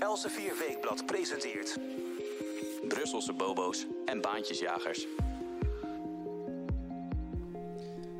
[0.00, 1.78] Elsevier Weekblad presenteert...
[2.88, 5.06] Brusselse bobo's en baantjesjagers.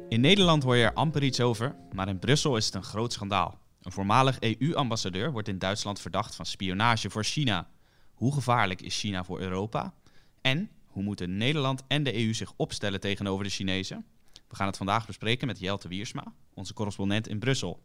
[0.08, 3.12] In Nederland hoor je er amper iets over, maar in Brussel is het een groot
[3.12, 3.58] schandaal.
[3.82, 7.68] Een voormalig EU-ambassadeur wordt in Duitsland verdacht van spionage voor China.
[8.14, 9.94] Hoe gevaarlijk is China voor Europa?
[10.40, 14.06] En hoe moeten Nederland en de EU zich opstellen tegenover de Chinezen?
[14.48, 17.82] We gaan het vandaag bespreken met Jelte Wiersma, onze correspondent in Brussel.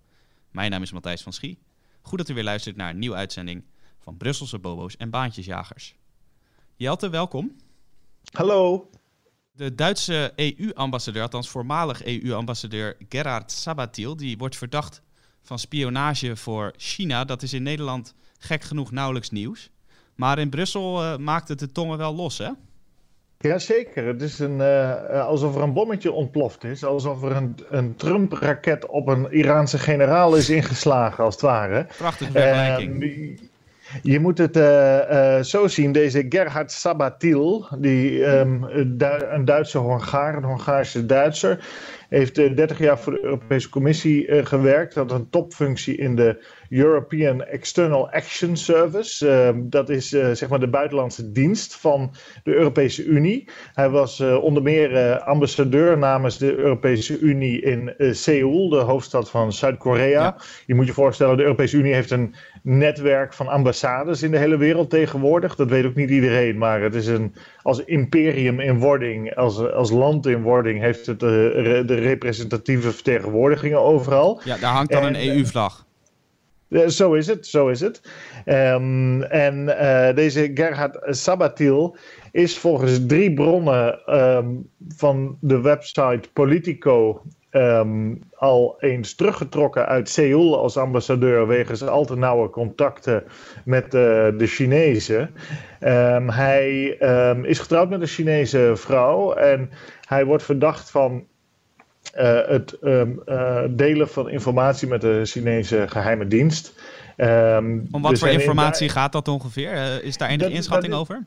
[0.51, 1.59] Mijn naam is Matthijs van Schie.
[2.01, 3.63] Goed dat u weer luistert naar een nieuwe uitzending
[4.03, 5.95] van Brusselse Bobo's en Baantjesjagers.
[6.75, 7.55] Jelte, welkom.
[8.31, 8.89] Hallo.
[9.51, 15.01] De Duitse EU-ambassadeur, althans voormalig EU-ambassadeur Gerhard Sabatil, die wordt verdacht
[15.41, 17.25] van spionage voor China.
[17.25, 19.69] Dat is in Nederland gek genoeg nauwelijks nieuws.
[20.15, 22.49] Maar in Brussel uh, maakt het de tongen wel los, hè?
[23.37, 26.83] Jazeker, het is een, uh, alsof er een bommetje ontploft is.
[26.83, 31.87] Alsof er een, een Trump-raket op een Iraanse generaal is ingeslagen, als het ware.
[31.97, 33.03] Prachtige vergelijking.
[33.03, 33.39] Uh,
[34.01, 40.43] je moet het uh, zo zien, deze Gerhard Sabatil, die, um, een Duitse Hongaar, een
[40.43, 41.65] Hongaarse Duitser,
[42.09, 48.09] heeft 30 jaar voor de Europese Commissie gewerkt, had een topfunctie in de European External
[48.09, 49.25] Action Service.
[49.25, 53.47] Uh, dat is uh, zeg maar de buitenlandse dienst van de Europese Unie.
[53.73, 59.53] Hij was uh, onder meer ambassadeur namens de Europese Unie in Seoul, de hoofdstad van
[59.53, 60.21] Zuid-Korea.
[60.21, 60.37] Ja.
[60.65, 64.57] Je moet je voorstellen, de Europese Unie heeft een netwerk van ambassades in de hele
[64.57, 65.55] wereld tegenwoordig.
[65.55, 67.33] Dat weet ook niet iedereen, maar het is een
[67.63, 73.79] als imperium in wording, als, als land in wording, heeft het de, de representatieve vertegenwoordigingen
[73.79, 74.41] overal.
[74.43, 75.85] Ja, daar hangt dan en, een EU-vlag.
[76.69, 78.01] Uh, zo is het, zo is het.
[78.45, 81.95] Um, en uh, deze Gerhard Sabatil
[82.31, 87.21] is volgens drie bronnen um, van de website Politico
[87.53, 93.23] um, al eens teruggetrokken uit Seoul als ambassadeur wegens al te nauwe contacten
[93.65, 93.91] met uh,
[94.37, 95.35] de Chinezen.
[96.27, 96.83] hij
[97.41, 99.69] is getrouwd met een Chinese vrouw en
[100.07, 101.25] hij wordt verdacht van
[102.17, 106.73] uh, het uh, delen van informatie met de Chinese geheime dienst.
[107.91, 110.03] Om wat dus voor informatie gaat dat ongeveer?
[110.03, 111.25] Is daar enige dat, inschatting dat, over?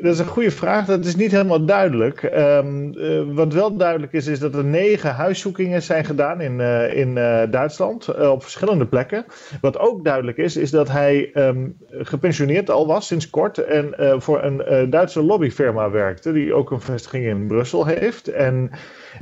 [0.00, 0.86] Dat is een goede vraag.
[0.86, 2.22] Dat is niet helemaal duidelijk.
[2.22, 6.96] Um, uh, wat wel duidelijk is, is dat er negen huiszoekingen zijn gedaan in, uh,
[6.96, 9.24] in uh, Duitsland op verschillende plekken.
[9.60, 14.42] Wat ook duidelijk is, is dat hij um, gepensioneerd al was sinds kort en voor
[14.42, 18.28] een Duitse lobbyfirma werkte, die ook een vestiging in Brussel heeft.
[18.28, 18.70] En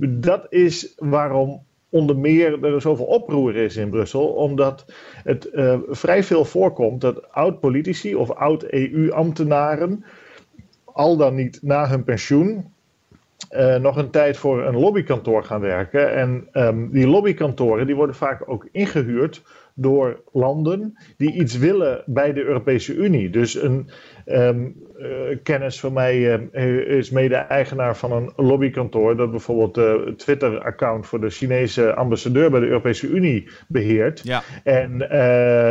[0.09, 4.85] dat is waarom onder meer er zoveel oproer is in Brussel, omdat
[5.25, 5.51] het
[5.89, 10.05] vrij veel voorkomt dat oud-politici of oud-EU-ambtenaren
[10.97, 12.73] al dan niet na hun pensioen
[13.51, 16.15] uh, nog een tijd voor een lobbykantoor gaan werken.
[16.15, 19.43] En um, die lobbykantoren die worden vaak ook ingehuurd
[19.79, 23.31] door landen die iets willen bij de Europese Unie.
[23.31, 23.91] Dus een
[24.27, 25.09] um, uh,
[25.43, 31.31] kennis van mij uh, is mede-eigenaar van een lobbykantoor dat bijvoorbeeld de Twitter-account voor de
[31.31, 34.21] Chinese ambassadeur bij de Europese Unie beheert.
[34.25, 34.43] Ja.
[34.65, 34.99] En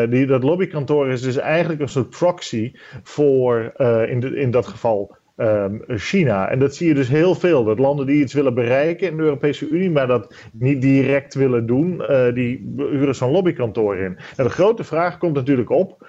[0.10, 2.74] die, dat lobbykantoor is dus eigenlijk een soort proxy
[3.04, 3.74] voor
[4.08, 6.50] in, de, in dat geval Um, China.
[6.50, 7.64] En dat zie je dus heel veel.
[7.64, 11.66] Dat landen die iets willen bereiken in de Europese Unie, maar dat niet direct willen
[11.66, 14.18] doen, uh, die huren zo'n lobbykantoor in.
[14.36, 16.08] En de grote vraag komt natuurlijk op.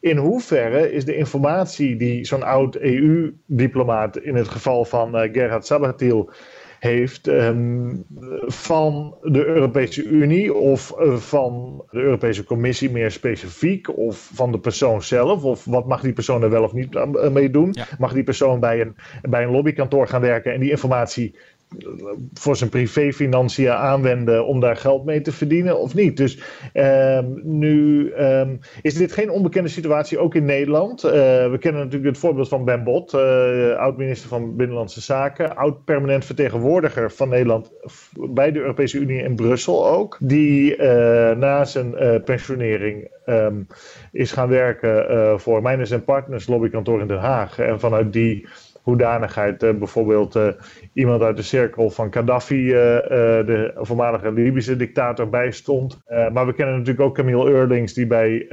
[0.00, 5.66] In hoeverre is de informatie die zo'n oud EU-diplomaat, in het geval van uh, Gerhard
[5.66, 6.30] Sabatil,
[6.82, 8.04] heeft um,
[8.46, 14.58] van de Europese Unie of uh, van de Europese Commissie meer specifiek of van de
[14.58, 17.68] persoon zelf of wat mag die persoon er wel of niet mee doen?
[17.72, 17.86] Ja.
[17.98, 21.34] Mag die persoon bij een, bij een lobbykantoor gaan werken en die informatie
[22.34, 26.16] voor zijn privéfinanciën aanwenden om daar geld mee te verdienen of niet.
[26.16, 26.38] Dus
[26.74, 31.04] um, nu um, is dit geen onbekende situatie, ook in Nederland.
[31.04, 31.10] Uh,
[31.50, 33.20] we kennen natuurlijk het voorbeeld van Ben Bot, uh,
[33.76, 37.70] oud-minister van Binnenlandse Zaken, oud-permanent vertegenwoordiger van Nederland
[38.12, 40.84] bij de Europese Unie in Brussel ook, die uh,
[41.36, 43.66] na zijn pensionering um,
[44.12, 48.46] is gaan werken voor Mijners Partners lobbykantoor in Den Haag en vanuit die
[48.82, 49.62] hoedanigheid.
[49.62, 50.46] Uh, bijvoorbeeld uh,
[50.92, 52.72] iemand uit de cirkel van Gaddafi, uh,
[53.46, 56.00] de voormalige Libische dictator, bijstond.
[56.32, 58.46] maar we kennen natuurlijk ook Camille Eurlings, die bij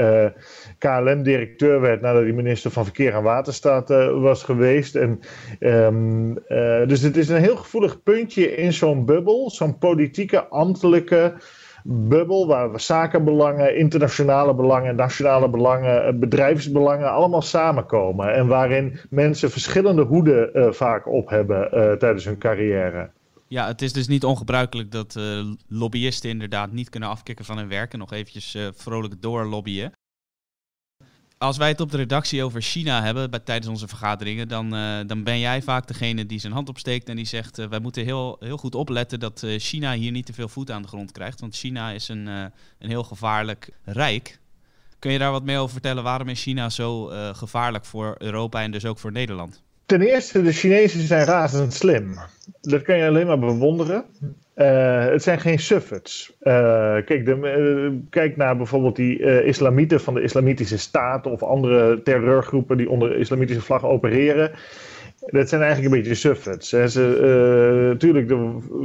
[0.78, 3.90] KLM directeur werd nadat hij minister van Verkeer en Waterstaat
[4.20, 4.96] was geweest.
[4.96, 5.20] En,
[5.60, 6.34] um,
[6.88, 11.34] dus het is een heel gevoelig puntje in zo'n bubbel, zo'n politieke, ambtelijke
[11.92, 18.34] bubbel waar we zakenbelangen, internationale belangen, nationale belangen, bedrijfsbelangen allemaal samenkomen.
[18.34, 23.10] En waarin mensen verschillende hoeden uh, vaak op hebben uh, tijdens hun carrière.
[23.48, 25.20] Ja, het is dus niet ongebruikelijk dat
[25.68, 29.92] lobbyisten inderdaad niet kunnen afkicken van hun werk en nog eventjes vrolijk doorlobbyen.
[31.40, 35.00] Als wij het op de redactie over China hebben bij, tijdens onze vergaderingen, dan, uh,
[35.08, 38.04] dan ben jij vaak degene die zijn hand opsteekt en die zegt: uh, wij moeten
[38.04, 41.12] heel, heel goed opletten dat uh, China hier niet te veel voet aan de grond
[41.12, 41.40] krijgt.
[41.40, 44.40] Want China is een, een heel gevaarlijk rijk.
[45.00, 46.04] Kun je daar wat meer over vertellen?
[46.04, 49.64] Waarom is China zo gevaarlijk voor Europa en dus ook voor Nederland?
[49.86, 52.20] Ten eerste, de Chinezen zijn razend slim.
[52.62, 54.06] Dat kan je alleen maar bewonderen.
[54.60, 56.38] Uh, het zijn geen sufferts.
[56.42, 56.54] Uh,
[57.06, 62.78] kijk, de, uh, kijk naar bijvoorbeeld die islamieten van de Islamitische Staat of andere terreurgroepen
[62.78, 64.52] die onder de islamitische vlag opereren.
[65.26, 66.70] Dat zijn eigenlijk een beetje sufferts.
[66.70, 68.34] Ze, tuurlijk,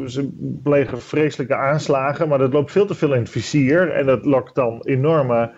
[0.07, 0.29] ze
[0.63, 4.55] plegen vreselijke aanslagen, maar dat loopt veel te veel in het vizier en dat lokt
[4.55, 5.51] dan enorme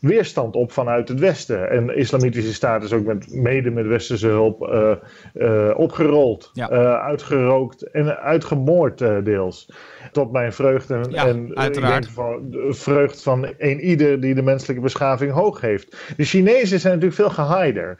[0.00, 1.70] weerstand op vanuit het Westen.
[1.70, 4.92] En de islamitische staat is ook met, mede met westerse hulp uh,
[5.34, 6.70] uh, opgerold, ja.
[6.70, 9.72] uh, uitgerookt en uitgemoord deels.
[10.12, 12.04] Tot mijn vreugde en, ja, en uiteraard.
[12.04, 16.14] Ik denk van, de vreugd van een ieder die de menselijke beschaving hoog heeft.
[16.16, 17.98] De Chinezen zijn natuurlijk veel geheider.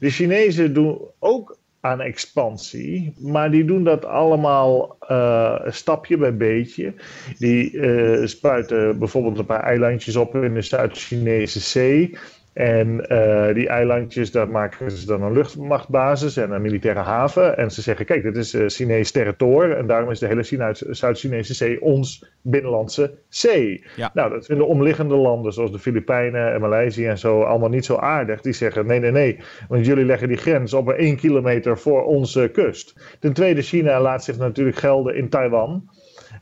[0.00, 3.14] De Chinezen doen ook aan expansie.
[3.18, 6.94] Maar die doen dat allemaal uh, stapje bij beetje.
[7.38, 12.16] Die uh, spuiten bijvoorbeeld een paar eilandjes op in de Zuid-Chinese zee.
[12.52, 17.56] En uh, die eilandjes, daar maken ze dan een luchtmachtbasis en een militaire haven.
[17.56, 19.76] En ze zeggen, kijk, dit is uh, Chinees territorium.
[19.76, 23.84] En daarom is de hele Zuid-Chinese zee ons binnenlandse zee.
[23.96, 24.10] Ja.
[24.14, 27.96] Nou, dat vinden omliggende landen, zoals de Filipijnen en Maleisië en zo, allemaal niet zo
[27.96, 28.40] aardig.
[28.40, 29.38] Die zeggen, nee, nee, nee,
[29.68, 33.16] want jullie leggen die grens op een één kilometer voor onze kust.
[33.20, 35.90] Ten tweede, China laat zich natuurlijk gelden in Taiwan.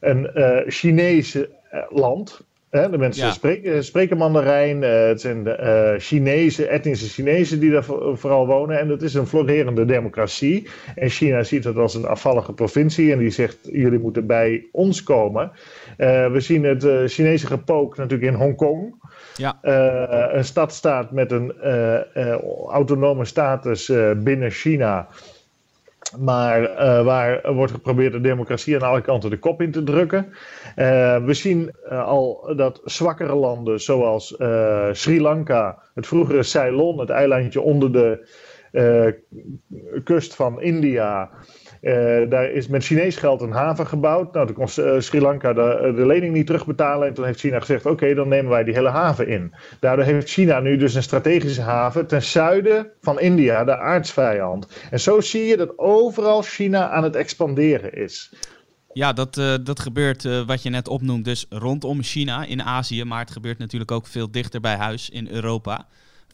[0.01, 1.51] Een uh, Chinese
[1.89, 3.33] land, de mensen Ja.
[3.33, 4.83] spreken, spreken Mandarijn.
[4.83, 8.79] eh, het zijn de eh, Chinezen, etnische Chinezen die daar vo- vooral wonen.
[8.79, 10.69] En dat is een florerende democratie.
[10.95, 13.13] En China ziet het als een afvallige provincie.
[13.13, 15.51] En die zegt, jullie moeten bij ons komen.
[15.97, 18.95] Eh, we zien het eh, Chinese gepook natuurlijk in Hongkong.
[19.37, 19.59] Ja.
[20.33, 21.53] Een stadstaat met een
[22.71, 25.09] autonome status binnen China.
[26.19, 30.33] Maar eh, waar wordt geprobeerd de democratie aan alle kanten de kop in te drukken.
[30.75, 34.37] Eh, we zien eh, al dat zwakkere landen zoals
[34.93, 38.29] Sri Lanka, het vroegere Ceylon, het eilandje onder de
[40.05, 41.31] kust van India.
[41.81, 41.95] Eh,
[42.29, 44.33] daar is met Chinees geld een haven gebouwd.
[44.33, 47.09] Nou, toen kon eh, Sri Lanka de, de lening niet terugbetalen.
[47.09, 49.55] En toen heeft China gezegd: Oké, dan nemen wij die hele haven in.
[49.81, 54.67] Daardoor heeft China nu dus een strategische haven ten zuiden van India, de aardsvijand.
[54.91, 58.33] En zo zie je dat overal China aan het expanderen is.
[58.93, 63.05] Ja, dat, eh, dat gebeurt eh, wat je net opnoemt, dus rondom China in Azië.
[63.05, 65.87] Maar het gebeurt natuurlijk ook veel dichter bij huis in Europa.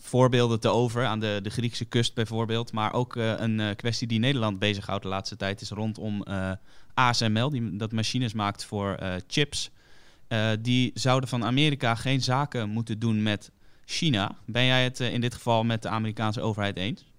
[0.03, 2.73] Voorbeelden te over aan de, de Griekse kust bijvoorbeeld.
[2.73, 6.53] Maar ook eh, een eh, kwestie die Nederland bezighoudt de laatste tijd is rondom eh,
[6.95, 9.75] ASML, die dat machines maakt voor chips.
[10.61, 13.51] Die zouden van Amerika geen zaken moeten doen met
[13.85, 14.37] China.
[14.47, 17.13] Ben jij het in dit geval met de Amerikaanse overheid eens?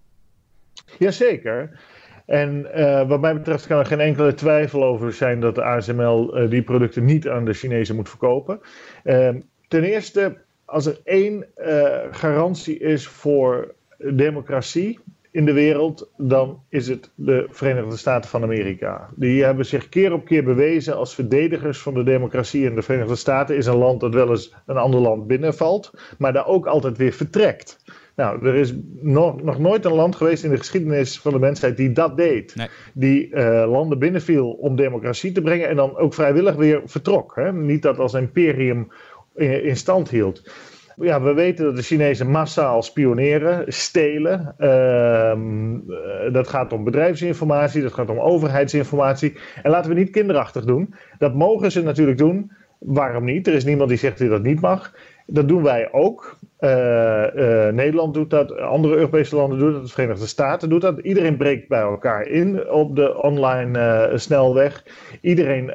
[1.00, 1.80] Jazeker.
[2.26, 2.62] En
[3.08, 7.06] wat mij betreft kan er geen enkele twijfel over zijn dat de ASML die producten
[7.06, 8.60] niet aan de Chinezen moet verkopen.
[9.04, 9.30] Eh,
[9.68, 10.38] ten eerste,
[10.68, 15.00] als er één eh, garantie is voor democratie
[15.32, 19.10] in de wereld, dan is het de Verenigde Staten van Amerika.
[19.16, 22.68] Die hebben zich keer op keer bewezen als verdedigers van de democratie.
[22.68, 26.34] En de Verenigde Staten is een land dat wel eens een ander land binnenvalt, maar
[26.34, 27.84] daar ook altijd weer vertrekt.
[28.16, 31.78] Nou, er is nog, nog nooit een land geweest in de geschiedenis van de mensheid
[31.78, 32.56] die dat deed.
[32.56, 32.68] Nee.
[32.94, 37.36] Die eh, landen binnenviel om democratie te brengen en dan ook vrijwillig weer vertrok.
[37.36, 37.54] Hè?
[37.54, 38.92] Niet dat als imperium
[39.38, 40.52] in, stand hield.
[40.96, 44.56] Ja, we weten dat de Chinezen massaal spioneren, stelen.
[44.58, 49.38] Ehm, eh, dat gaat om bedrijfsinformatie, dat gaat om overheidsinformatie.
[49.64, 50.94] En laten we niet kinderachtig doen.
[51.18, 52.52] Dat mogen ze natuurlijk doen.
[52.80, 53.48] Waarom niet?
[53.48, 54.94] Er is niemand die zegt dat dat niet mag.
[55.28, 56.38] Dat doen wij ook.
[56.58, 61.00] Eh, eh, Nederland doet dat, andere Europese landen doen dat, de Verenigde Staten doet dat.
[61.00, 64.84] Iedereen breekt bij elkaar in op de online eh, snelweg.
[65.22, 65.72] Iedereen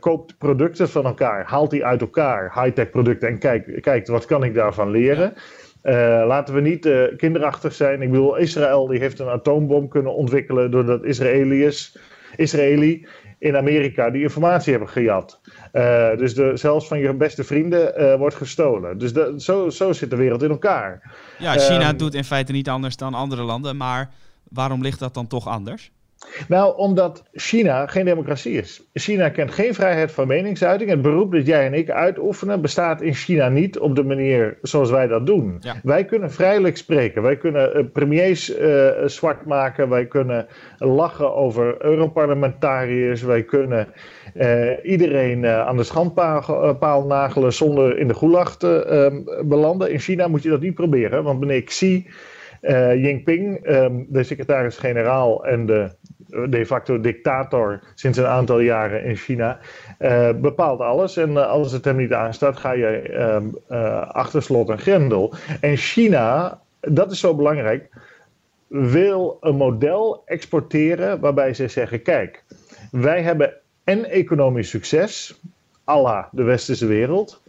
[0.00, 4.44] koopt producten van elkaar, haalt die uit elkaar, high-tech producten, en kijkt, kijkt wat kan
[4.44, 5.34] ik daarvan leren.
[6.26, 8.02] Laten we niet kinderachtig zijn.
[8.02, 11.98] Ik bedoel, Israël die heeft een atoombom kunnen ontwikkelen doordat Israëliërs,
[12.36, 13.06] Israëli
[13.38, 15.40] in Amerika die informatie hebben gejat.
[15.76, 18.98] Eh, dus de, zelfs van je beste vrienden eh, wordt gestolen.
[18.98, 21.16] Dus de, zo, zo zit de wereld in elkaar.
[21.38, 24.10] Ja, China Ehm, doet in feite niet anders dan andere landen, maar
[24.48, 25.90] waarom ligt dat dan toch anders?
[26.48, 28.88] Nou, omdat China geen democratie is.
[28.92, 30.90] China kent geen vrijheid van meningsuiting.
[30.90, 34.90] Het beroep dat jij en ik uitoefenen bestaat in China niet op de manier zoals
[34.90, 35.62] wij dat doen.
[35.82, 37.22] Wij kunnen vrijelijk spreken.
[37.22, 39.88] Wij kunnen uh, premiers uh, zwart maken.
[39.88, 40.46] Wij kunnen
[40.78, 43.22] lachen over Europarlementariërs.
[43.22, 43.88] Wij kunnen
[44.34, 49.90] uh, iedereen aan de schandpaal nagelen zonder in de gulag te ehm, belanden.
[49.90, 52.06] In China moet je dat niet proberen, want meneer Xi.
[52.62, 55.90] Uh, Jinping, um, de secretaris-generaal en de
[56.26, 59.58] de facto dictator sinds een aantal jaren in China,
[59.98, 61.16] uh, bepaalt alles.
[61.16, 63.02] En uh, als het hem niet aanstaat, ga je
[63.70, 65.34] uh, achter slot en grendel.
[65.60, 67.88] En China, dat is zo belangrijk,
[68.66, 72.44] wil een model exporteren waarbij ze zeggen: kijk,
[72.90, 73.54] wij hebben
[73.84, 75.40] en economisch succes,
[75.88, 77.42] à de westerse wereld.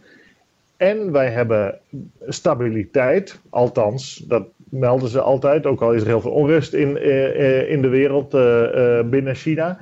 [0.76, 1.78] En wij hebben
[2.26, 7.70] stabiliteit, althans, dat melden ze altijd, ook al is er heel veel onrust in, uh,
[7.70, 9.78] in de wereld uh, binnen China.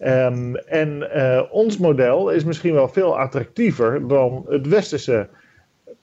[0.00, 1.06] Um, en
[1.50, 5.28] ons model is misschien wel veel attractiever dan het westerse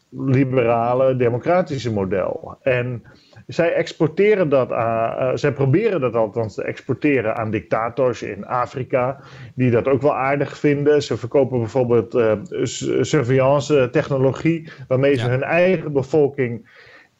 [0.10, 2.58] liberale, democratische model.
[2.62, 3.04] En
[3.48, 9.20] zij exporteren dat aan, uh, zij proberen dat althans te exporteren aan dictators in Afrika,
[9.56, 11.04] die dat ook wel aardig vinden.
[11.04, 12.32] Ze verkopen bijvoorbeeld uh,
[13.02, 16.70] surveillance technologie, waarmee ze hun eigen bevolking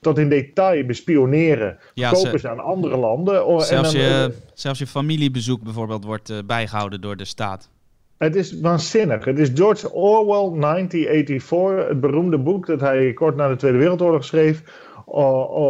[0.02, 1.78] tot in detail bespioneren.
[1.94, 3.62] Ja, kopen ze, aan andere landen.
[3.62, 7.70] Zelfs, je, zelfs je familiebezoek bijvoorbeeld wordt uh, bijgehouden door de staat.
[8.18, 9.26] Het is waanzinnig.
[9.26, 14.26] Het is George Orwell 1984, het beroemde boek dat hij kort na de Tweede Wereldoorlog
[14.26, 14.64] schreef.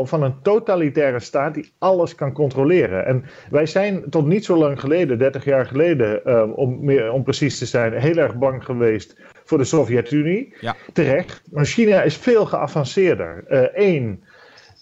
[0.04, 3.06] Van een totalitaire staat die alles kan controleren.
[3.06, 7.24] En wij zijn tot niet zo lang geleden, 30 jaar geleden, uh, om, meer, om
[7.24, 10.54] precies te zijn, heel erg bang geweest voor de Sovjet-Unie.
[10.60, 10.76] Ja.
[10.94, 11.42] Terecht.
[11.52, 13.44] Maar China is veel geavanceerder.
[13.74, 14.30] Eén, uh,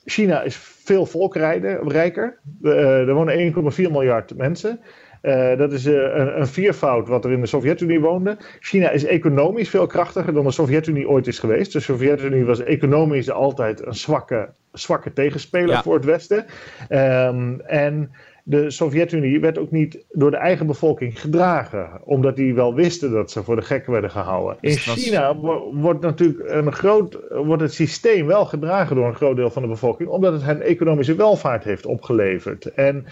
[0.06, 2.40] China is veel volkrijker.
[2.62, 4.80] Uh, er wonen 1,4 miljard mensen.
[5.22, 8.38] Uh, dat is uh, een, een, viervoud wat er in de Sovjet-Unie woonde.
[8.60, 11.74] China is economisch veel krachtiger dan de Sovjet-Unie ooit is geweest.
[11.74, 15.84] De Sovjet-Unie was economisch altijd een zwakke, zwakke tegenspeler ja.
[15.84, 16.46] voor het Westen.
[16.90, 18.12] Um, en
[18.50, 23.32] de Sovjet-Unie werd ook niet door de eigen bevolking gedragen, omdat die wel wisten dat
[23.32, 24.58] ze voor de gek werden gehouden.
[24.62, 25.36] In China
[25.74, 29.68] wordt natuurlijk een groot, wordt het systeem wel gedragen door een groot deel van de
[29.68, 32.74] bevolking, omdat het hen economische welvaart heeft opgeleverd.
[32.74, 33.06] En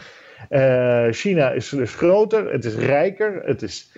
[0.49, 3.91] uh, China is dus groter, het is rijker, het is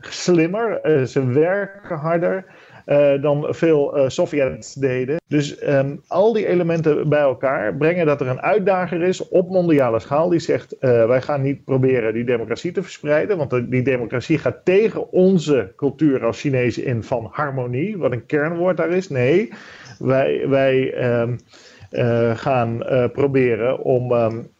[0.00, 2.44] slimmer, uh, ze werken harder.
[2.86, 5.16] Uh, dan veel Sovjets deden.
[5.26, 10.00] Dus um, al die elementen bij elkaar brengen dat er een uitdager is op mondiale
[10.00, 14.64] schaal die zegt: wij gaan niet proberen die democratie te verspreiden, want die democratie gaat
[14.64, 19.08] tegen onze cultuur als Chinezen in van harmonie, wat een kernwoord daar is.
[19.08, 19.52] Nee,
[19.98, 21.38] wij, wij um,
[22.36, 22.82] gaan
[23.12, 24.12] proberen om.
[24.12, 24.50] Um,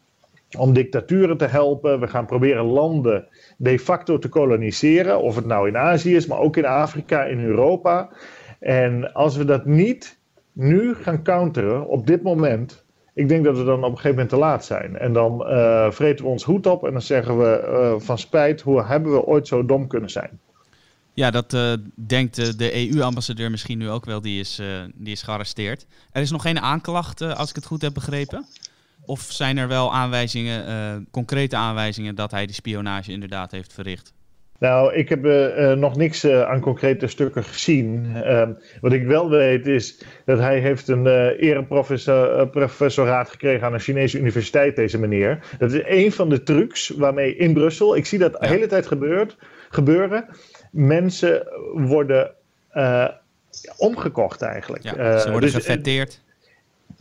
[0.59, 2.01] om dictaturen te helpen.
[2.01, 5.21] We gaan proberen landen de facto te koloniseren.
[5.21, 8.11] Of het nou in Azië is, maar ook in Afrika, in Europa.
[8.59, 10.19] En als we dat niet
[10.53, 12.85] nu gaan counteren op dit moment.
[13.15, 14.97] Ik denk dat we dan op een gegeven moment te laat zijn.
[14.97, 18.61] En dan uh, vreten we ons hoed op en dan zeggen we uh, van spijt,
[18.61, 20.41] hoe hebben we ooit zo dom kunnen zijn?
[21.15, 24.63] Ja, dat uh, denkt de EU-ambassadeur misschien nu ook wel, die is,
[24.95, 25.87] die is gearresteerd.
[26.13, 28.47] Er is nog geen aanklacht, als ik het goed heb begrepen.
[29.11, 34.13] Of zijn er wel aanwijzingen, uh, concrete aanwijzingen dat hij die spionage inderdaad heeft verricht?
[34.59, 38.11] Nou, ik heb uh, nog niks uh, aan concrete stukken gezien.
[38.15, 44.19] Ehm, wat ik wel weet is dat hij heeft een ereprofessoraat gekregen aan een Chinese
[44.19, 45.39] universiteit, deze meneer.
[45.59, 48.87] Dat is een van de trucs waarmee in Brussel, ik zie dat de hele tijd
[48.87, 49.37] gebeurt,
[49.71, 50.27] gebeuren,
[50.71, 52.31] mensen worden
[53.77, 54.83] omgekocht eigenlijk.
[54.83, 56.21] Ja, ze worden dus, gefetteerd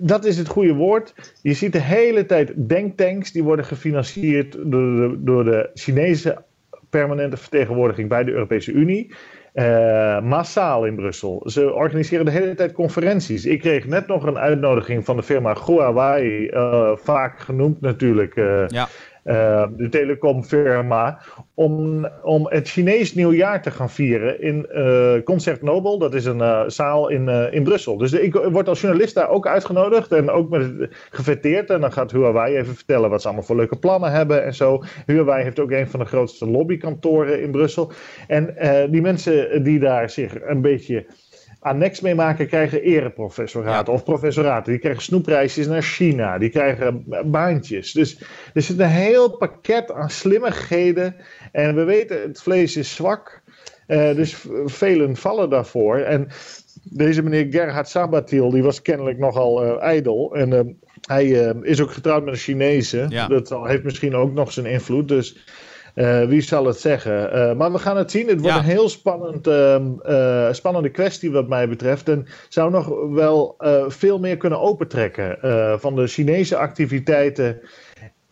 [0.01, 1.13] dat is het goede woord.
[1.41, 6.37] Je ziet de hele tijd denktanks die worden gefinancierd door de, door de Chinese
[6.89, 9.13] permanente vertegenwoordiging bij de Europese Unie.
[9.53, 11.41] Uh, massaal in Brussel.
[11.45, 13.45] Ze organiseren de hele tijd conferenties.
[13.45, 18.35] Ik kreeg net nog een uitnodiging van de firma Huawei, uh, vaak genoemd natuurlijk.
[18.35, 18.87] Uh, ja.
[19.25, 21.19] Uh, de telecomfirma,
[21.53, 25.97] om, om het Chinees nieuwjaar te gaan vieren in uh, Concert Nobel.
[25.97, 27.97] Dat is een uh, zaal in, in Brussel.
[27.97, 31.69] Dus ik word als journalist daar ook uitgenodigd en ook met, gefeteerd.
[31.69, 34.83] En dan gaat Huawei even vertellen wat ze allemaal voor leuke plannen hebben en zo.
[35.05, 37.91] Huawei heeft ook een van de grootste lobbykantoren in Brussel.
[38.27, 38.55] En
[38.91, 41.05] die mensen die daar zich een beetje
[41.59, 44.71] annex meemaken krijgen ereprofessoraten of professoraten.
[44.71, 46.37] Die krijgen snoepreisjes naar China.
[46.37, 47.91] Die krijgen baantjes.
[47.91, 48.19] Dus
[48.53, 51.15] er zit een heel pakket aan slimmigheden.
[51.51, 53.41] En we weten, het vlees is zwak.
[53.87, 55.97] Uh, dus velen vallen daarvoor.
[55.97, 56.27] En
[56.83, 60.35] deze meneer Gerhard Sabatil, die was kennelijk nogal uh, ijdel.
[60.35, 60.59] En uh,
[61.01, 61.25] Hij
[61.61, 63.05] is ook getrouwd met een Chinese.
[63.09, 63.27] Ja.
[63.27, 65.07] Dat heeft misschien ook nog zijn invloed.
[65.07, 65.45] Dus
[66.27, 67.57] wie zal het zeggen?
[67.57, 68.27] maar we gaan het zien.
[68.27, 68.61] Het wordt Ja.
[68.61, 72.09] een heel spannend, ehm, eh, spannende kwestie wat mij betreft.
[72.09, 77.59] En zou nog wel eh, veel meer kunnen opentrekken eh, van de Chinese activiteiten.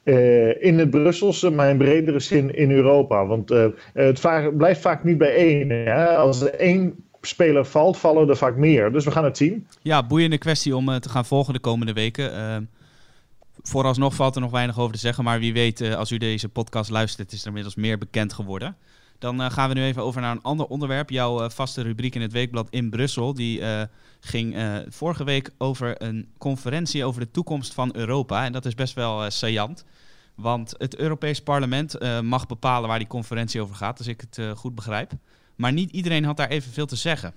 [0.04, 3.26] eh, in het Brusselse, maar in bredere zin in Europa.
[3.26, 5.70] Want eh, het blijft vaak niet bij één.
[5.70, 6.06] Hè?
[6.16, 8.92] Als er één speler valt, vallen er vaak meer.
[8.92, 9.68] Dus we gaan het zien.
[9.82, 12.32] Ja, boeiende kwestie om eh, te gaan volgen de komende weken.
[13.68, 16.50] Vooralsnog valt er nog weinig over te zeggen, maar wie weet, eh, als u deze
[16.50, 18.78] podcast luistert, is er inmiddels meer bekend geworden.
[19.20, 21.10] Dan eh, gaan we nu even over naar een ander onderwerp.
[21.10, 23.62] Jouw eh, vaste rubriek in het weekblad in Brussel, die
[24.20, 24.56] ging
[24.90, 28.46] vorige week over een conferentie over de toekomst van Europa.
[28.46, 29.86] En dat is best wel saillant.
[30.36, 34.76] Want het Europees Parlement mag bepalen waar die conferentie over gaat, als ik het goed
[34.76, 35.12] begrijp.
[35.56, 37.34] Maar niet iedereen had daar evenveel te zeggen.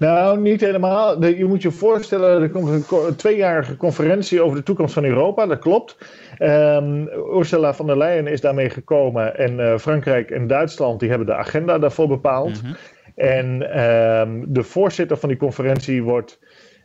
[0.00, 1.24] Nou, niet helemaal.
[1.24, 5.58] Je moet je voorstellen, er komt een, tweejarige conferentie over de toekomst van Europa, dat
[5.58, 5.98] klopt.
[6.38, 11.26] Ehm, Ursula von der Leyen is daarmee gekomen en eh, Frankrijk en Duitsland die hebben
[11.26, 12.62] de agenda daarvoor bepaald.
[12.62, 12.72] Mhm.
[13.14, 16.38] En ehm, de voorzitter van die conferentie wordt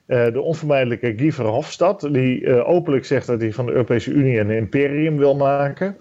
[0.06, 4.40] eh, de onvermijdelijke Guy Verhofstadt, die eh, openlijk zegt dat hij van de Europese Unie
[4.40, 5.98] een imperium wil maken.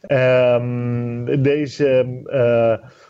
[0.00, 2.06] Ehm, deze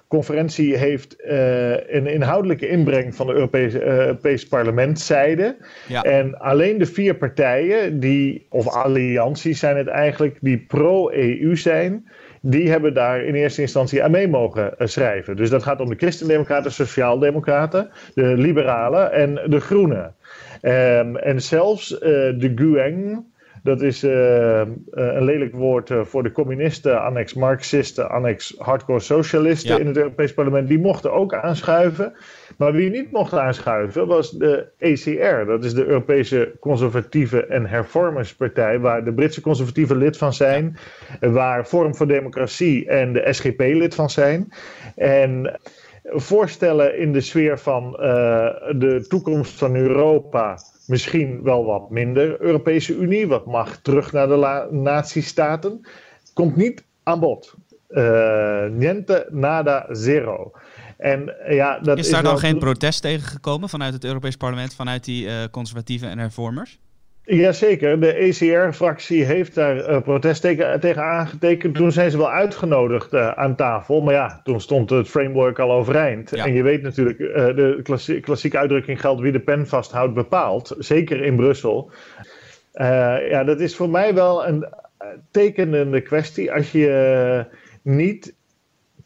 [0.08, 5.56] conferentie heeft eh, een inhoudelijke inbreng van de Europese, eh, Europese parlementszijde.
[5.88, 6.02] Ja.
[6.02, 12.06] En alleen de vier partijen, die, of allianties zijn het eigenlijk, die pro-EU zijn,
[12.40, 15.36] die hebben daar in eerste instantie aan mee mogen eh, schrijven.
[15.36, 20.14] Dus dat gaat om de Christendemocraten, Sociaaldemocraten, de Liberalen en de Groenen.
[20.60, 23.24] Ehm, en zelfs eh, de Gueng,
[23.66, 29.00] dat is eh, eh, een lelijk woord eh, voor de communisten, annex Marxisten, annex hardcore
[29.00, 29.80] socialisten Ja.
[29.80, 32.12] in het Europees Parlement, die mochten ook aanschuiven.
[32.58, 38.80] Maar wie niet mocht aanschuiven was de ECR, dat is de Europese Conservatieve en Hervormerspartij,
[38.80, 40.76] waar de Britse conservatieven lid van zijn,
[41.20, 44.52] waar Forum voor Democratie en de SGP lid van zijn.
[44.96, 45.58] En
[46.08, 48.00] voorstellen in de sfeer van eh,
[48.76, 50.58] de toekomst van Europa.
[50.86, 55.80] Misschien wel wat minder Europese Unie, wat mag terug naar de natiestaten.
[56.34, 57.54] Komt niet aan bod.
[57.88, 60.52] Eh, niente, nada, zero.
[60.96, 64.36] En eh, ja, dat Is daar dan wel- geen protest tegen gekomen vanuit het Europees
[64.36, 66.78] Parlement, vanuit die eh, conservatieven en hervormers?
[67.26, 71.74] Jazeker, de ECR-fractie heeft daar eh, protest tegen, tegen aangetekend.
[71.74, 74.00] Toen zijn ze wel uitgenodigd eh, aan tafel.
[74.00, 76.30] Maar ja, toen stond het framework al overeind.
[76.30, 76.44] Ja.
[76.44, 80.74] En je weet natuurlijk, eh, de klassie- klassieke uitdrukking geldt wie de pen vasthoudt bepaalt.
[80.78, 81.90] Zeker in Brussel.
[83.28, 84.66] Ja, dat is voor mij wel een
[85.30, 86.52] tekenende kwestie.
[86.52, 87.44] Als je
[87.82, 88.34] niet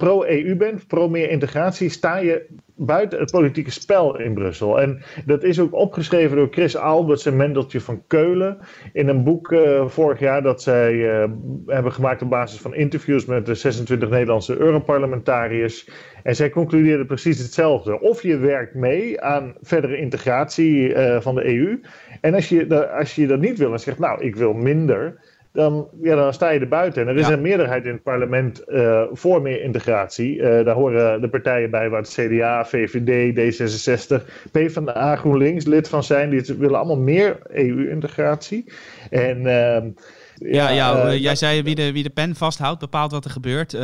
[0.01, 4.81] pro-EU bent, pro meer integratie, sta je buiten het politieke spel in Brussel.
[4.81, 8.59] En dat is ook opgeschreven door Chris Alberts en Mendeltje van Keulen
[8.93, 11.31] in een boek eh, vorig jaar dat zij eh,
[11.67, 15.89] hebben gemaakt op basis van interviews met de 26 Nederlandse Europarlementariërs.
[16.23, 18.01] En zij concludeerden precies hetzelfde.
[18.01, 21.81] Of je werkt mee aan verdere integratie eh, van de EU.
[22.21, 25.19] En als je, als je dat niet wil en zegt, nou, ik wil minder
[25.53, 27.03] dan, ja, dan sta je er buiten.
[27.03, 27.33] En er is Ja.
[27.33, 30.43] een meerderheid in het parlement eh, voor meer integratie.
[30.43, 36.05] Eh, daar horen de partijen bij waar het CDA, VVD, D66, PvdA, GroenLinks lid van
[36.05, 36.31] zijn.
[36.31, 38.65] Die willen allemaal meer EU-integratie.
[39.11, 39.89] En ehm,
[40.35, 43.77] Ja, ja, eh, jij zei wie de, wie de pen vasthoudt, bepaalt wat er gebeurt.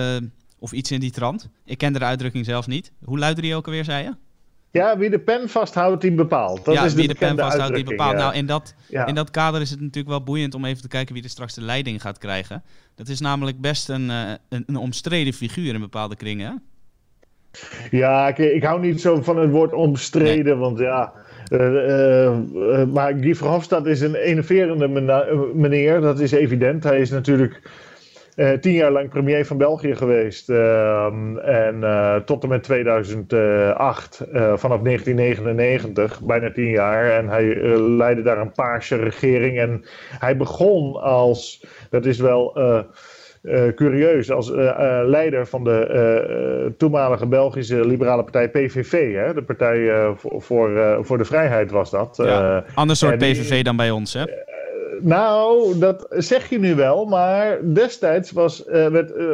[0.58, 1.48] of iets in die trant.
[1.64, 2.92] Ik kende de uitdrukking zelf niet.
[3.04, 4.10] Hoe luidde die ook alweer, zei je?
[4.76, 6.64] Ja, wie de pen vasthoudt, die bepaalt.
[6.64, 8.12] Dat ja, is de wie de pen vasthoudt, die bepaalt.
[8.12, 8.18] ja.
[8.18, 9.06] Nou, in dat, Ja.
[9.06, 11.54] in dat kader is het natuurlijk wel boeiend om even te kijken wie er straks
[11.54, 12.62] de leiding gaat krijgen.
[12.94, 16.62] Dat is namelijk best een, eh, een, een omstreden figuur in bepaalde kringen.
[17.90, 21.12] Ja, ik, ik hou niet zo van het woord omstreden, want ja.
[21.48, 22.38] eh, eh,
[22.88, 24.88] maar Guy Verhofstadt is een enerverende
[25.54, 26.84] meneer, dat is evident.
[26.84, 27.62] Hij is natuurlijk
[28.60, 30.48] tien jaar lang premier van België geweest.
[30.48, 37.10] ehm, en eh, tot en met 2008, eh, vanaf 1999, bijna tien jaar.
[37.10, 39.58] En hij eh, leidde daar een paarse regering.
[39.58, 39.84] En
[40.18, 42.56] hij begon als, dat is wel.
[42.56, 42.78] eh,
[43.42, 46.16] eh, curieus als eh, eh, leider van de eh,
[46.64, 49.14] eh, toenmalige Belgische liberale partij PVV.
[49.14, 49.34] Hè?
[49.34, 52.16] De Partij eh, voor, voor, eh, voor de Vrijheid was dat.
[52.22, 52.56] Ja.
[52.66, 54.22] Eh, Ander soort die- PVV dan bij ons, hè?
[55.00, 59.24] Nou, dat zeg je nu wel, maar destijds was, eh, werd, eh,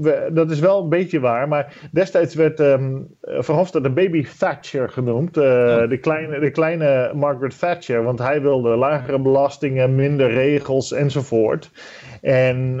[0.00, 4.88] we- dat is wel een beetje waar, maar destijds werd ehm Verhofstadt de baby Thatcher
[4.88, 5.42] genoemd, eh,
[5.88, 11.70] de, kleine, de kleine Margaret Thatcher, want hij wilde lagere belastingen, minder regels enzovoort.
[12.20, 12.76] En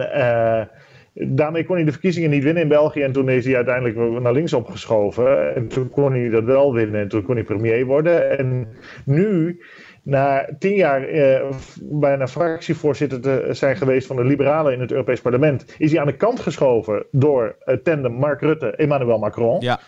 [1.12, 4.32] daarmee kon hij de verkiezingen niet winnen in België en toen is hij uiteindelijk naar
[4.32, 8.38] links opgeschoven en toen kon hij dat wel winnen en toen kon hij premier worden.
[8.38, 8.68] En
[9.04, 9.60] nu
[10.08, 11.44] na tien jaar eh,
[11.80, 16.06] bijna fractievoorzitter te zijn geweest van de Liberalen in het Europees Parlement, is hij aan
[16.06, 19.60] de kant geschoven door het tandem Mark Rutte, Emmanuel Macron.
[19.60, 19.80] Ja.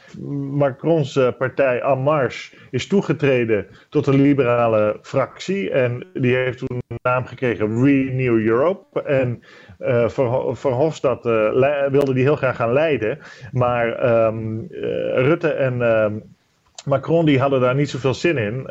[0.50, 6.80] Macrons uh, partij En Marche is toegetreden tot de liberale fractie en die heeft toen
[6.86, 9.02] de naam gekregen Renew Europe.
[9.02, 9.42] En
[9.78, 10.08] uh,
[10.52, 13.18] Verhofstadt uh, wilde die heel graag gaan leiden,
[13.52, 14.66] maar um,
[15.14, 16.18] Rutte en ehm,
[16.84, 18.66] Macron die hadden daar niet zoveel zin in.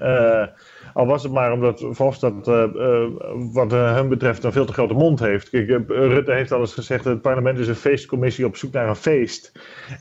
[0.94, 3.06] Al was het maar omdat Verhofstadt uh, uh,
[3.54, 5.50] wat hem betreft een veel te grote mond heeft.
[5.50, 8.90] Kijk, Rutte heeft al eens gezegd dat het parlement is een feestcommissie op zoek naar
[8.90, 9.52] een feest.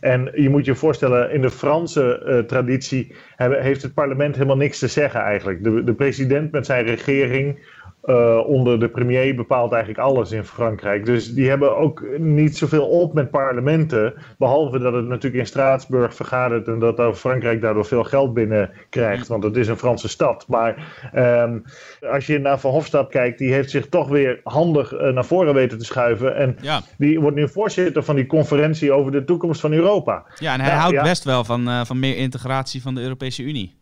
[0.01, 4.89] En je moet je voorstellen, in de Franse traditie heeft het parlement helemaal niks te
[4.89, 5.65] zeggen eigenlijk.
[5.65, 7.59] De, de president met zijn regering
[8.09, 11.07] uh, onder de premier bepaalt eigenlijk alles in Frankrijk.
[11.07, 14.15] Dus die hebben ook niet zoveel op met parlementen.
[14.39, 19.27] Behalve dat het natuurlijk in Straatsburg vergadert en dat Frankrijk daardoor veel geld binnen krijgt.
[19.27, 20.45] Want het is een Franse stad.
[20.49, 20.77] Maar
[21.15, 21.63] um,
[22.11, 25.79] als je naar Verhofstadt kijkt, die heeft zich toch weer handig uh, naar voren weten
[25.79, 26.37] te schuiven.
[26.37, 26.81] En ja.
[26.99, 30.25] die wordt nu voorzitter van die conferentie over de toekomst van Europa.
[30.39, 31.03] Ja, en hij nou, houdt ja.
[31.03, 33.78] best wel van, uh, van meer integratie van de Europese Unie.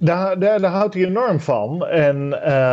[0.00, 1.86] Daar, daar, daar, houdt hij enorm van.
[1.86, 2.16] En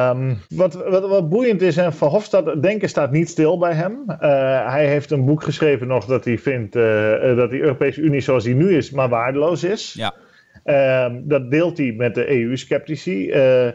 [0.09, 4.03] um, wat, wat, wat, boeiend is, en Van Hofstad, denken staat niet stil bij hem.
[4.07, 4.17] Uh,
[4.71, 6.83] hij heeft een boek geschreven nog dat hij vindt uh,
[7.35, 9.93] dat de Europese Unie zoals die nu is, maar waardeloos is.
[9.93, 10.13] Ja.
[10.65, 13.29] Uh, dat deelt hij met de EU-sceptici.
[13.29, 13.67] Eh,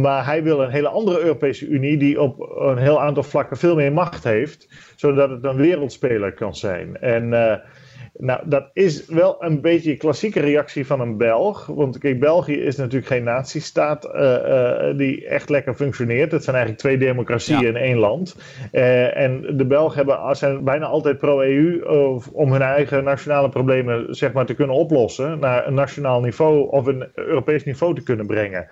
[0.00, 3.74] maar hij wil een hele andere Europese Unie die op een heel aantal vlakken veel
[3.74, 6.96] meer macht heeft, zodat het een wereldspeler kan zijn.
[6.96, 7.32] En
[8.18, 11.66] nou, dat is wel een beetje een klassieke reactie van een Belg.
[11.66, 16.32] Want kijk, België is natuurlijk geen natiestaat uh, uh, die echt lekker functioneert.
[16.32, 17.68] Het zijn eigenlijk twee democratieën ja.
[17.68, 18.36] in één land.
[18.72, 21.80] Uh, en de Belgen hebben, zijn bijna altijd pro-EU
[22.32, 25.38] om hun eigen nationale problemen zeg maar, te kunnen oplossen.
[25.38, 28.68] Naar een nationaal niveau of een Europees niveau te kunnen brengen.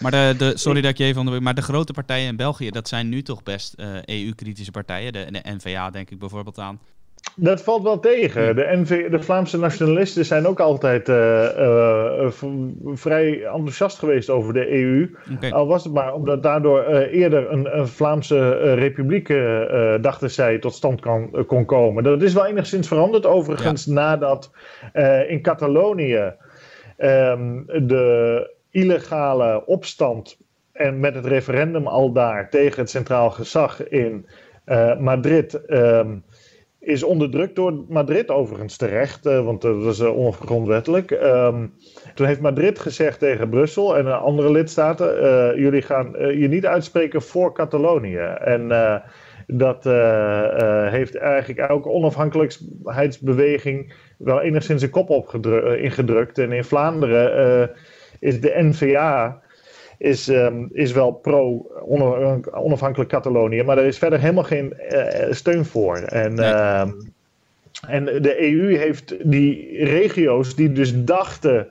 [0.00, 1.44] Maar de, de, sorry dat ik je even onderbreek.
[1.44, 5.12] Maar de grote partijen in België, dat zijn nu toch best EU-kritische partijen.
[5.12, 6.80] De, de NVA denk ik bijvoorbeeld aan.
[7.40, 8.56] Dat valt wel tegen.
[8.56, 12.30] De, NV, de Vlaamse nationalisten zijn ook altijd uh, uh,
[12.94, 15.10] vrij enthousiast geweest over de EU.
[15.34, 15.50] Okay.
[15.50, 19.28] Al was het maar omdat daardoor uh, eerder een, een Vlaamse republiek,
[20.00, 22.02] dachten zij, tot stand kan, kon komen.
[22.02, 23.92] Dat is wel enigszins veranderd overigens ja.
[23.92, 24.50] nadat
[25.28, 26.34] in Catalonië
[26.98, 30.38] um, de illegale opstand
[30.72, 34.26] en met het referendum al daar tegen het centraal gezag in
[34.98, 35.60] Madrid.
[35.68, 36.24] Um,
[36.88, 41.10] is onderdrukt door Madrid overigens terecht, uh, want dat is uh, ongrondwettelijk.
[41.10, 41.74] Um,
[42.14, 45.06] toen heeft Madrid gezegd tegen Brussel en andere lidstaten:
[45.60, 48.36] jullie gaan je niet uitspreken voor Catalonië.
[48.40, 48.68] En
[49.46, 49.84] dat
[50.90, 55.38] heeft eigenlijk elke onafhankelijkheidsbeweging wel enigszins een kop
[55.78, 56.38] ingedrukt.
[56.38, 57.70] En in Vlaanderen
[58.20, 59.40] is de NVA
[59.98, 65.96] is, um, is wel pro-onafhankelijk Catalonië, maar er is verder helemaal geen uh, steun voor.
[65.96, 66.50] En, nee.
[66.50, 66.80] uh,
[67.88, 71.68] en de EU heeft die regio's die dus dachten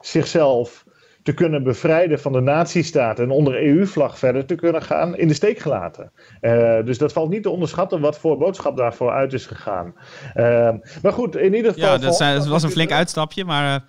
[0.00, 0.84] zichzelf
[1.22, 5.34] te kunnen bevrijden van de nazistaat en onder EU-vlag verder te kunnen gaan, in de
[5.34, 6.10] steek gelaten.
[6.40, 9.94] Uh, dus dat valt niet te onderschatten wat voor boodschap daarvoor uit is gegaan.
[10.34, 10.70] Uh,
[11.02, 11.92] maar goed, in ieder geval.
[11.92, 13.84] Ja, dat, zijn, dat was een flink uitstapje, maar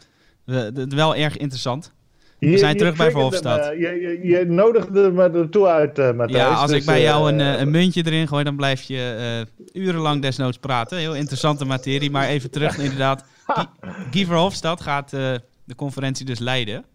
[0.45, 1.93] uh, wel erg interessant.
[2.39, 3.65] We zijn je, terug je bij Verhofstadt.
[3.65, 6.43] Je, je, je, nodigde me ertoe uit, uh, Matthijs.
[6.43, 9.45] Ja, als dus, ik bij jou een, uh, een, muntje erin gooi, dan blijf je
[9.73, 10.97] urenlang desnoods praten.
[10.97, 13.23] Heel interessante materie, maar even terug inderdaad.
[13.45, 13.65] Guy,
[14.11, 16.85] Guy Verhofstadt gaat de conferentie dus leiden.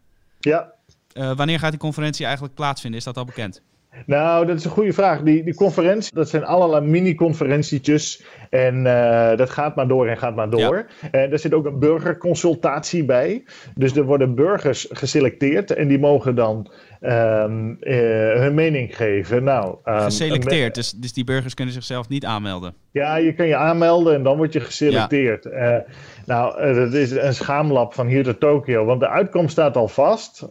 [0.41, 0.73] Ja.
[1.13, 2.99] wanneer gaat die conferentie eigenlijk plaatsvinden?
[2.99, 3.63] Is dat al bekend?
[4.07, 5.23] Nou, dat is een goede vraag.
[5.23, 8.25] Die, die conferentie, dat zijn allerlei mini-conferentietjes.
[8.51, 10.87] En uh, dat gaat maar door en gaat maar door.
[11.01, 11.09] Ja.
[11.11, 13.45] En er zit ook een burgerconsultatie bij.
[13.75, 16.71] Dus er worden burgers geselecteerd en die mogen dan
[17.03, 17.97] um, uh,
[18.41, 19.45] hun mening geven.
[19.45, 22.75] Nou, um, geselecteerd, dus, dus die burgers kunnen zichzelf niet aanmelden?
[22.91, 25.45] Ja, je kan je aanmelden en dan word je geselecteerd.
[25.45, 25.77] Ja.
[25.77, 25.83] Uh,
[26.27, 30.49] nou, dat is een schaamlab van hier tot Tokio, want de uitkomst staat al vast.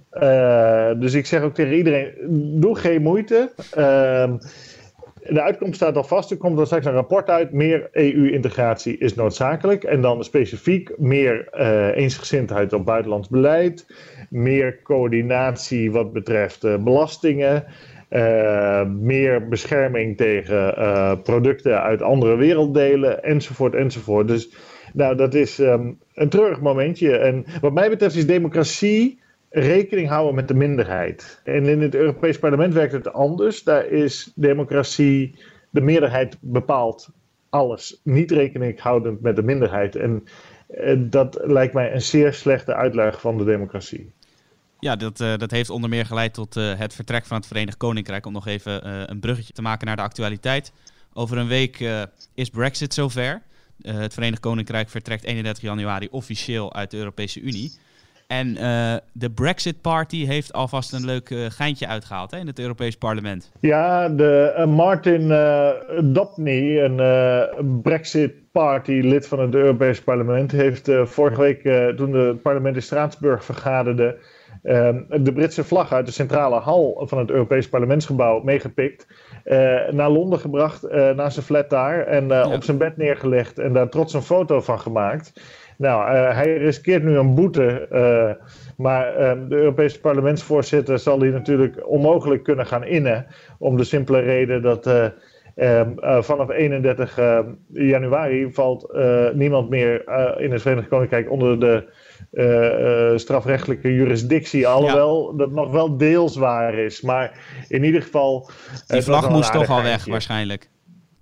[1.00, 2.14] dus ik zeg ook tegen iedereen,
[2.60, 3.52] doe geen moeite.
[5.24, 6.32] Ehm, de uitkomst staat al vast.
[6.32, 7.52] Er komt dan straks een rapport uit.
[7.52, 9.84] Meer EU-integratie is noodzakelijk.
[9.84, 13.86] En dan specifiek meer uh, eensgezindheid op buitenlands beleid.
[14.30, 17.66] Meer coördinatie wat betreft uh, belastingen.
[18.10, 20.76] Uh, meer bescherming tegen
[21.24, 23.24] producten uit andere werelddelen.
[23.24, 24.28] Enzovoort, enzovoort.
[24.28, 24.50] Dus
[24.94, 27.18] nou, dat is um, een treurig momentje.
[27.18, 29.20] En wat mij betreft is democratie
[29.52, 31.42] rekening houden met de minderheid.
[31.44, 33.64] En in het Europees Parlement werkt het anders.
[33.64, 35.36] Daar is democratie,
[35.70, 37.10] de meerderheid bepaalt
[37.50, 39.96] alles, niet rekening houdend met de minderheid.
[39.96, 40.24] En
[40.70, 44.12] uh, dat lijkt mij een zeer slechte uitleg van de democratie.
[44.80, 48.26] Ja, dat, dat heeft onder meer geleid tot het vertrek van het Verenigd Koninkrijk.
[48.26, 50.72] Om nog even een bruggetje te maken naar de actualiteit.
[51.14, 51.86] Over een week
[52.34, 53.42] is Brexit zover.
[53.82, 57.72] het Verenigd Koninkrijk vertrekt 31 januari officieel uit de Europese Unie.
[58.32, 62.60] En uh, de Brexit Party heeft alvast een leuk uh, geintje uitgehaald hè, in het
[62.60, 63.52] Europees Parlement.
[63.60, 65.28] Ja, de, uh, Martin
[66.14, 72.76] Dobney, een Brexit Party lid van het Europees Parlement, heeft vorige week, toen het parlement
[72.76, 74.18] in Straatsburg vergaderde,
[74.64, 79.08] ehm, de Britse vlag uit de centrale hal van het Europees Parlementsgebouw meegepikt.
[79.92, 82.06] naar Londen gebracht, naar zijn flat daar.
[82.06, 82.54] En ja.
[82.54, 85.34] op zijn bed neergelegd en daar trots een foto van gemaakt.
[85.78, 87.88] Nou, uh, hij riskeert nu een boete.
[87.92, 88.46] Uh,
[88.78, 93.26] maar uh, de Europese parlementsvoorzitter zal die natuurlijk onmogelijk kunnen gaan innen.
[93.58, 95.12] Om de simpele reden dat
[95.56, 95.90] ehm,
[96.24, 97.20] vanaf 31
[97.74, 98.94] januari valt
[99.34, 100.04] niemand meer
[100.40, 101.86] in het Verenigd Koninkrijk onder de
[103.16, 104.68] strafrechtelijke jurisdictie.
[104.68, 107.02] Alhoewel dat nog wel deels waar is.
[107.02, 108.50] Maar in ieder geval.
[108.88, 110.70] Die vlag moest toch al weg, waarschijnlijk.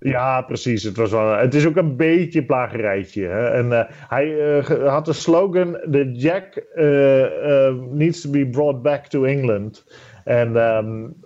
[0.00, 0.82] Ja, precies.
[0.82, 3.26] Het, was wel, het is ook een beetje plagerijtje.
[3.26, 3.48] Hè?
[3.48, 9.06] En uh, hij uh, had de slogan: The Jack uh, needs to be brought back
[9.06, 9.84] to England.
[10.24, 11.16] En um,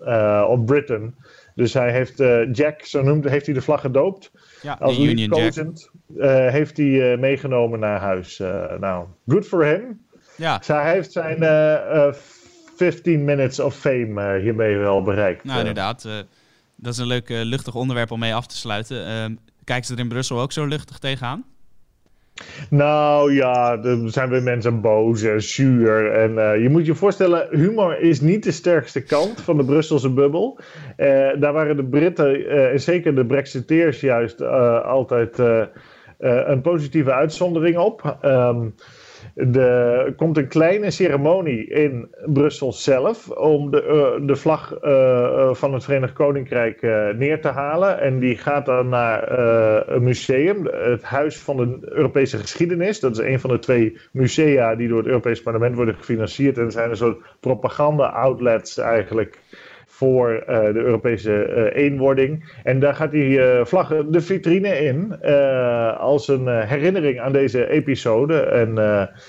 [0.46, 1.14] of Britain.
[1.54, 2.18] Dus hij heeft
[2.52, 4.32] Jack, zo noemde, heeft hij de vlag gedoopt.
[4.62, 5.54] Ja, Als Union Jack.
[6.52, 8.38] heeft hij meegenomen naar huis.
[8.80, 10.00] nou, good for him.
[10.36, 10.62] Ja.
[10.62, 11.38] Zij heeft zijn
[12.76, 15.44] 15 minutes of fame hiermee wel bereikt.
[15.44, 16.06] Nou, inderdaad
[16.84, 18.96] dat is een leuk uh, luchtig onderwerp om mee af te sluiten.
[18.96, 21.44] Uh, kijken ze er in Brussel ook zo luchtig tegenaan?
[22.70, 26.12] Nou ja, er zijn weer mensen boos en zuur.
[26.12, 30.10] En uh, je moet je voorstellen, humor is niet de sterkste kant van de Brusselse
[30.10, 30.58] bubbel.
[30.96, 31.06] Uh,
[31.40, 34.42] daar waren de Britten en zeker de Brexiteers juist
[34.84, 35.38] altijd
[36.18, 38.18] een positieve uitzondering op.
[38.22, 38.74] Um,
[39.54, 45.74] er komt een kleine ceremonie in Brussel zelf om de, uh, de vlag uh, van
[45.74, 46.82] het Verenigd Koninkrijk
[47.16, 48.00] neer te halen.
[48.00, 49.38] En die gaat dan naar
[49.88, 53.00] een museum, het Huis van de Europese Geschiedenis.
[53.00, 56.58] Dat is een van de twee musea die door het Europees Parlement worden gefinancierd.
[56.58, 59.38] En zijn een soort propaganda-outlets eigenlijk
[60.04, 62.52] voor uh, de Europese uh, eenwording.
[62.62, 65.20] En daar gaat die uh, vlag de vitrine in
[65.98, 68.40] als een herinnering aan deze episode.
[68.40, 68.74] En,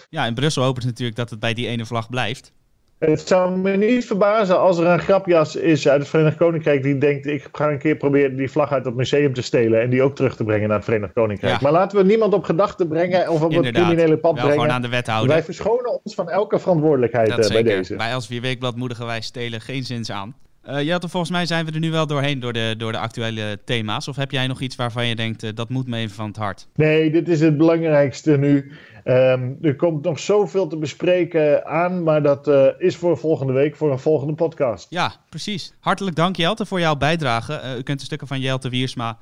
[0.09, 2.53] ja, in Brussel hopen ze natuurlijk dat het bij die ene vlag blijft.
[2.99, 6.97] Het zou me niet verbazen als er een grapjas is uit het Verenigd Koninkrijk die
[6.97, 10.01] denkt: ik ga een keer proberen die vlag uit het museum te stelen en die
[10.01, 11.53] ook terug te brengen naar het Verenigd Koninkrijk.
[11.53, 11.59] Ja.
[11.61, 14.51] Maar laten we niemand op gedachten brengen of op het criminele pad brengen.
[14.51, 15.29] Gewoon aan de wethouder.
[15.29, 17.95] Wij verschonen ons van elke verantwoordelijkheid bij deze.
[17.95, 20.35] Wij als Weekblad moedigen wij stelen geen zins aan.
[20.69, 23.59] Uh, ja, volgens mij zijn we er nu wel doorheen door de, door de actuele
[23.65, 24.07] thema's.
[24.07, 26.37] Of heb jij nog iets waarvan je denkt, uh, dat moet me even van het
[26.37, 26.67] hart?
[26.75, 28.71] Nee, dit is het belangrijkste nu.
[29.07, 33.75] Um, er komt nog zoveel te bespreken aan, maar dat uh, is voor volgende week,
[33.75, 34.87] voor een volgende podcast.
[34.89, 35.73] Ja, precies.
[35.79, 37.75] Hartelijk dank Jelte voor jouw bijdrage.
[37.77, 39.17] u kunt de stukken van Jelte Wiersma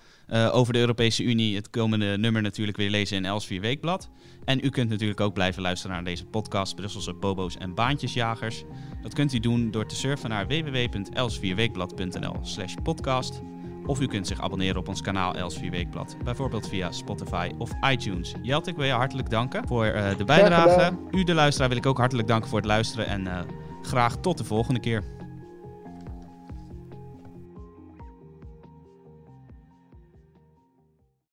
[0.51, 4.09] over de Europese Unie, het komende nummer natuurlijk weer lezen in Els 4 Weekblad.
[4.45, 8.63] En u kunt natuurlijk ook blijven luisteren naar deze podcast Brusselse Bobo's en Baantjesjagers.
[9.01, 13.41] Dat kunt u doen door te surfen naar www.elsvierweekblad.nl slash podcast.
[13.85, 17.71] Of u kunt zich abonneren op ons kanaal Els 4 Weekblad, bijvoorbeeld via Spotify of
[17.91, 18.33] iTunes.
[18.41, 20.97] Jelt, ik wil je hartelijk danken voor uh, de bijdrage.
[21.11, 23.39] U, de luisteraar, wil ik ook hartelijk danken voor het luisteren en uh,
[23.81, 25.03] graag tot de volgende keer.